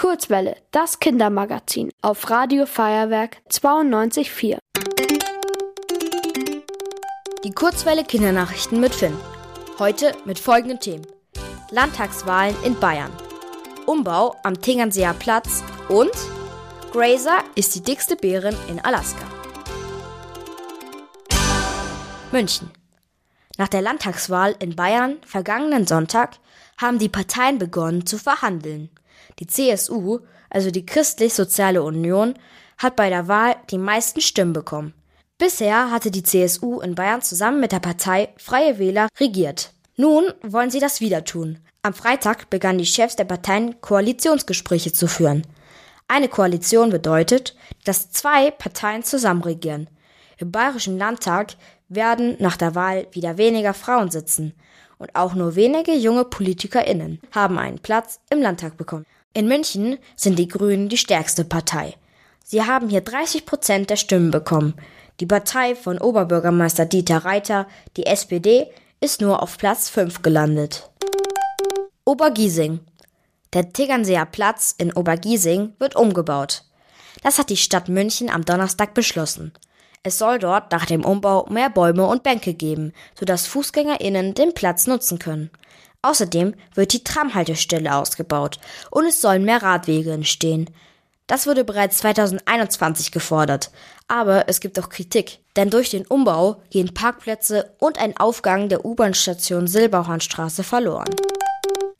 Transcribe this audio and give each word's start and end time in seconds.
Kurzwelle, 0.00 0.56
das 0.70 0.98
Kindermagazin 0.98 1.90
auf 2.00 2.30
Radio 2.30 2.64
Feuerwerk 2.64 3.36
92.4. 3.50 4.56
Die 7.44 7.50
Kurzwelle 7.50 8.04
Kindernachrichten 8.04 8.80
mit 8.80 8.94
Finn. 8.94 9.14
Heute 9.78 10.16
mit 10.24 10.38
folgenden 10.38 10.80
Themen. 10.80 11.06
Landtagswahlen 11.70 12.56
in 12.64 12.80
Bayern. 12.80 13.12
Umbau 13.84 14.36
am 14.42 14.58
Tegernseer 14.58 15.12
Platz 15.12 15.62
und 15.90 16.12
Grazer 16.92 17.44
ist 17.54 17.74
die 17.74 17.82
dickste 17.82 18.16
Bärin 18.16 18.56
in 18.70 18.80
Alaska. 18.80 19.26
München. 22.32 22.70
Nach 23.58 23.68
der 23.68 23.82
Landtagswahl 23.82 24.56
in 24.60 24.74
Bayern 24.74 25.18
vergangenen 25.26 25.86
Sonntag 25.86 26.38
haben 26.78 26.98
die 26.98 27.10
Parteien 27.10 27.58
begonnen 27.58 28.06
zu 28.06 28.16
verhandeln. 28.16 28.88
Die 29.38 29.46
CSU, 29.46 30.20
also 30.48 30.70
die 30.70 30.86
Christlich-Soziale 30.86 31.82
Union, 31.82 32.34
hat 32.78 32.96
bei 32.96 33.08
der 33.10 33.28
Wahl 33.28 33.56
die 33.70 33.78
meisten 33.78 34.20
Stimmen 34.20 34.52
bekommen. 34.52 34.94
Bisher 35.38 35.90
hatte 35.90 36.10
die 36.10 36.22
CSU 36.22 36.80
in 36.80 36.94
Bayern 36.94 37.22
zusammen 37.22 37.60
mit 37.60 37.72
der 37.72 37.80
Partei 37.80 38.28
Freie 38.36 38.78
Wähler 38.78 39.08
regiert. 39.18 39.72
Nun 39.96 40.24
wollen 40.42 40.70
sie 40.70 40.80
das 40.80 41.00
wieder 41.00 41.24
tun. 41.24 41.58
Am 41.82 41.94
Freitag 41.94 42.50
begannen 42.50 42.78
die 42.78 42.86
Chefs 42.86 43.16
der 43.16 43.24
Parteien 43.24 43.80
Koalitionsgespräche 43.80 44.92
zu 44.92 45.08
führen. 45.08 45.46
Eine 46.08 46.28
Koalition 46.28 46.90
bedeutet, 46.90 47.56
dass 47.84 48.10
zwei 48.10 48.50
Parteien 48.50 49.02
zusammen 49.02 49.42
regieren. 49.42 49.88
Im 50.36 50.50
Bayerischen 50.50 50.98
Landtag 50.98 51.54
werden 51.88 52.36
nach 52.38 52.56
der 52.56 52.74
Wahl 52.74 53.06
wieder 53.12 53.38
weniger 53.38 53.74
Frauen 53.74 54.10
sitzen 54.10 54.54
und 54.98 55.14
auch 55.14 55.34
nur 55.34 55.54
wenige 55.54 55.94
junge 55.94 56.24
PolitikerInnen 56.24 57.20
haben 57.32 57.58
einen 57.58 57.78
Platz 57.78 58.20
im 58.30 58.40
Landtag 58.40 58.76
bekommen. 58.76 59.06
In 59.32 59.46
München 59.46 59.98
sind 60.16 60.40
die 60.40 60.48
Grünen 60.48 60.88
die 60.88 60.96
stärkste 60.96 61.44
Partei. 61.44 61.94
Sie 62.44 62.64
haben 62.64 62.88
hier 62.88 63.00
30 63.00 63.46
Prozent 63.46 63.88
der 63.88 63.96
Stimmen 63.96 64.32
bekommen. 64.32 64.74
Die 65.20 65.26
Partei 65.26 65.76
von 65.76 65.98
Oberbürgermeister 65.98 66.84
Dieter 66.84 67.18
Reiter, 67.18 67.68
die 67.96 68.06
SPD, 68.06 68.66
ist 69.00 69.20
nur 69.20 69.40
auf 69.40 69.56
Platz 69.56 69.88
5 69.88 70.22
gelandet. 70.22 70.90
Obergiesing. 72.04 72.80
Der 73.52 73.72
Tegernseer 73.72 74.26
Platz 74.26 74.74
in 74.78 74.92
Obergiesing 74.92 75.74
wird 75.78 75.94
umgebaut. 75.94 76.64
Das 77.22 77.38
hat 77.38 77.50
die 77.50 77.56
Stadt 77.56 77.88
München 77.88 78.30
am 78.30 78.44
Donnerstag 78.44 78.94
beschlossen. 78.94 79.52
Es 80.02 80.18
soll 80.18 80.40
dort 80.40 80.72
nach 80.72 80.86
dem 80.86 81.04
Umbau 81.04 81.46
mehr 81.50 81.70
Bäume 81.70 82.06
und 82.06 82.24
Bänke 82.24 82.54
geben, 82.54 82.92
sodass 83.16 83.46
FußgängerInnen 83.46 84.34
den 84.34 84.54
Platz 84.54 84.88
nutzen 84.88 85.20
können. 85.20 85.50
Außerdem 86.02 86.54
wird 86.74 86.92
die 86.92 87.04
Tramhaltestelle 87.04 87.94
ausgebaut 87.94 88.58
und 88.90 89.06
es 89.06 89.20
sollen 89.20 89.44
mehr 89.44 89.62
Radwege 89.62 90.12
entstehen. 90.12 90.70
Das 91.26 91.46
wurde 91.46 91.62
bereits 91.62 91.98
2021 91.98 93.12
gefordert, 93.12 93.70
aber 94.08 94.48
es 94.48 94.60
gibt 94.60 94.80
auch 94.80 94.88
Kritik, 94.88 95.38
denn 95.56 95.70
durch 95.70 95.90
den 95.90 96.06
Umbau 96.06 96.62
gehen 96.70 96.92
Parkplätze 96.92 97.72
und 97.78 97.98
ein 97.98 98.16
Aufgang 98.16 98.68
der 98.68 98.84
U-Bahn-Station 98.84 99.66
Silberhornstraße 99.66 100.64
verloren. 100.64 101.08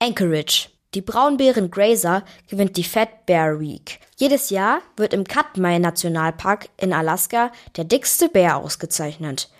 Anchorage. 0.00 0.70
Die 0.94 1.02
Braunbären 1.02 1.70
Grazer 1.70 2.24
gewinnt 2.48 2.76
die 2.76 2.82
Fat 2.82 3.24
Bear 3.26 3.60
Week. 3.60 4.00
Jedes 4.16 4.50
Jahr 4.50 4.80
wird 4.96 5.14
im 5.14 5.22
Katmai 5.22 5.78
Nationalpark 5.78 6.68
in 6.78 6.92
Alaska 6.92 7.52
der 7.76 7.84
dickste 7.84 8.28
Bär 8.28 8.56
ausgezeichnet. 8.56 9.50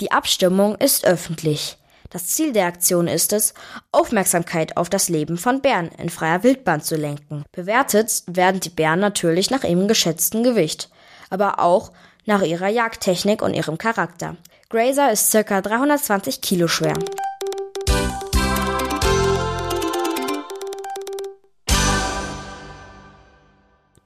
Die 0.00 0.10
Abstimmung 0.10 0.74
ist 0.74 1.04
öffentlich. 1.04 1.76
Das 2.12 2.26
Ziel 2.26 2.52
der 2.52 2.66
Aktion 2.66 3.06
ist 3.06 3.32
es, 3.32 3.54
Aufmerksamkeit 3.92 4.76
auf 4.76 4.90
das 4.90 5.08
Leben 5.08 5.38
von 5.38 5.60
Bären 5.60 5.90
in 5.96 6.10
freier 6.10 6.42
Wildbahn 6.42 6.82
zu 6.82 6.96
lenken. 6.96 7.44
Bewertet 7.52 8.24
werden 8.26 8.58
die 8.58 8.68
Bären 8.68 8.98
natürlich 8.98 9.50
nach 9.50 9.62
ihrem 9.62 9.86
geschätzten 9.86 10.42
Gewicht, 10.42 10.90
aber 11.30 11.60
auch 11.60 11.92
nach 12.26 12.42
ihrer 12.42 12.66
Jagdtechnik 12.66 13.42
und 13.42 13.54
ihrem 13.54 13.78
Charakter. 13.78 14.36
Grazer 14.70 15.12
ist 15.12 15.30
circa 15.30 15.60
320 15.60 16.40
Kilo 16.40 16.66
schwer. 16.66 16.98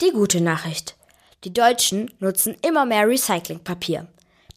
Die 0.03 0.11
gute 0.13 0.43
Nachricht. 0.43 0.97
Die 1.45 1.55
Deutschen 1.55 2.11
nutzen 2.19 2.55
immer 2.61 2.85
mehr 2.85 3.09
Recyclingpapier. 3.09 4.07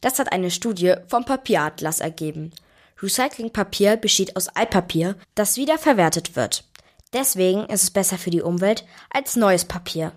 Das 0.02 0.18
hat 0.18 0.32
eine 0.32 0.50
Studie 0.50 0.96
vom 1.06 1.24
Papieratlas 1.24 2.00
ergeben. 2.00 2.52
Recyclingpapier 3.00 3.96
besteht 3.96 4.36
aus 4.36 4.48
Altpapier, 4.48 5.16
das 5.34 5.56
wiederverwertet 5.56 6.36
wird. 6.36 6.64
Deswegen 7.12 7.66
ist 7.66 7.84
es 7.84 7.90
besser 7.90 8.18
für 8.18 8.30
die 8.30 8.42
Umwelt 8.42 8.84
als 9.10 9.36
neues 9.36 9.64
Papier. 9.64 10.12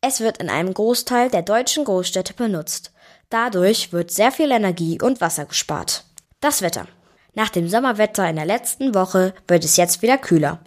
Es 0.00 0.20
wird 0.20 0.38
in 0.38 0.50
einem 0.50 0.74
Großteil 0.74 1.30
der 1.30 1.42
deutschen 1.42 1.84
Großstädte 1.84 2.34
benutzt. 2.34 2.92
Dadurch 3.30 3.92
wird 3.92 4.10
sehr 4.10 4.32
viel 4.32 4.50
Energie 4.50 5.00
und 5.00 5.20
Wasser 5.20 5.44
gespart. 5.44 6.04
Das 6.40 6.62
Wetter. 6.62 6.86
Nach 7.34 7.48
dem 7.48 7.68
Sommerwetter 7.68 8.28
in 8.28 8.36
der 8.36 8.46
letzten 8.46 8.94
Woche 8.94 9.34
wird 9.48 9.64
es 9.64 9.76
jetzt 9.76 10.02
wieder 10.02 10.18
kühler. 10.18 10.60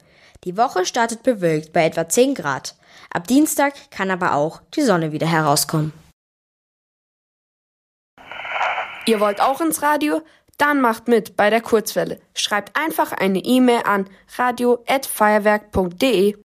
Die 0.44 0.57
Woche 0.57 0.85
startet 0.85 1.24
bewölkt 1.24 1.74
bei 1.74 1.85
etwa 1.85 2.07
10 2.07 2.35
Grad. 2.35 2.75
Ab 3.09 3.28
Dienstag 3.28 3.74
kann 3.91 4.12
aber 4.12 4.34
auch 4.34 4.62
die 4.75 4.81
Sonne 4.81 5.12
wieder 5.12 5.28
herauskommen. 5.28 5.94
Ihr 9.06 9.22
wollt 9.22 9.39
auch 9.39 9.62
ins 9.62 9.81
Radio? 9.81 10.22
Dann 10.57 10.81
macht 10.81 11.07
mit 11.07 11.35
bei 11.35 11.50
der 11.50 11.62
Kurzwelle. 11.62 12.19
Schreibt 12.34 12.79
einfach 12.79 13.12
eine 13.12 13.40
E-Mail 13.40 13.81
an 13.85 14.07
radio@feuerwerk.de. 14.38 16.38